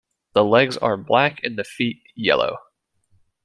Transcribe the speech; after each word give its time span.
The 0.33 0.43
legs 0.43 0.77
are 0.77 0.97
black 0.97 1.43
and 1.43 1.59
the 1.59 1.63
feet 1.63 2.01
yellow. 2.15 2.57